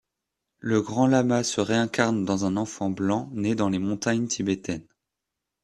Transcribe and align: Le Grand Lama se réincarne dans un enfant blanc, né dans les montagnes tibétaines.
Le 0.57 0.81
Grand 0.81 1.05
Lama 1.05 1.43
se 1.43 1.61
réincarne 1.61 2.25
dans 2.25 2.43
un 2.45 2.57
enfant 2.57 2.89
blanc, 2.89 3.29
né 3.33 3.53
dans 3.53 3.69
les 3.69 3.77
montagnes 3.77 4.25
tibétaines. 4.25 4.87